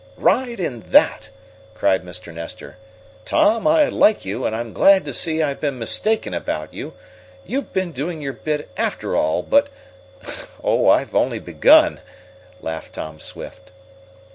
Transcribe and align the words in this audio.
"Ride 0.17 0.59
in 0.59 0.79
that!" 0.89 1.29
cried 1.75 2.03
Mr. 2.03 2.33
Nestor. 2.33 2.77
"Tom, 3.23 3.67
I 3.67 3.85
like 3.87 4.25
you, 4.25 4.47
and 4.47 4.55
I'm 4.55 4.73
glad 4.73 5.05
to 5.05 5.13
see 5.13 5.43
I've 5.43 5.61
been 5.61 5.77
mistaken 5.77 6.33
about 6.33 6.73
you. 6.73 6.93
You 7.45 7.57
have 7.59 7.71
been 7.71 7.91
doing 7.91 8.19
your 8.19 8.33
bit, 8.33 8.69
after 8.75 9.15
all; 9.15 9.43
but" 9.43 9.67
"Oh, 10.63 10.89
I've 10.89 11.13
only 11.13 11.37
begun!" 11.37 11.99
laughed 12.61 12.93
Tom 12.95 13.19
Swift. 13.19 13.69